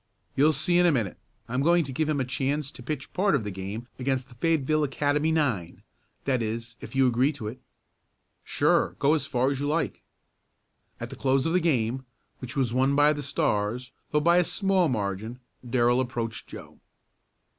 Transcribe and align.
"You'll 0.35 0.51
see 0.53 0.79
in 0.79 0.87
a 0.87 0.91
minute. 0.91 1.15
I'm 1.47 1.61
going 1.61 1.83
to 1.83 1.91
give 1.91 2.09
him 2.09 2.19
a 2.19 2.25
chance 2.25 2.71
to 2.71 2.81
pitch 2.81 3.13
part 3.13 3.35
of 3.35 3.43
the 3.43 3.51
game 3.51 3.87
against 3.99 4.29
the 4.29 4.33
Fayetteville 4.33 4.83
Academy 4.83 5.31
nine 5.31 5.83
that 6.25 6.41
is 6.41 6.75
if 6.81 6.95
you 6.95 7.05
agree 7.05 7.31
to 7.33 7.47
it." 7.47 7.59
"Sure, 8.43 8.95
go 8.97 9.13
as 9.13 9.27
far 9.27 9.51
as 9.51 9.59
you 9.59 9.67
like." 9.67 10.01
At 10.99 11.11
the 11.11 11.15
close 11.15 11.45
of 11.45 11.53
the 11.53 11.59
game, 11.59 12.03
which 12.39 12.55
was 12.55 12.73
won 12.73 12.95
by 12.95 13.13
the 13.13 13.21
Stars, 13.21 13.91
though 14.09 14.19
by 14.19 14.37
a 14.37 14.43
small 14.43 14.89
margin, 14.89 15.39
Darrell 15.63 15.99
approached 16.01 16.47
Joe. 16.47 16.79